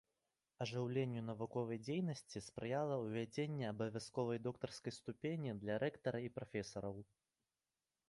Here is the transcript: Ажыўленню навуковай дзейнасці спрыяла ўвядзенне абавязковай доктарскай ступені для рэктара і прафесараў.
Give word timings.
Ажыўленню 0.63 1.21
навуковай 1.25 1.79
дзейнасці 1.87 2.43
спрыяла 2.47 2.95
ўвядзенне 3.03 3.69
абавязковай 3.75 4.43
доктарскай 4.49 4.93
ступені 4.99 5.51
для 5.63 5.75
рэктара 5.89 6.19
і 6.31 6.37
прафесараў. 6.41 6.97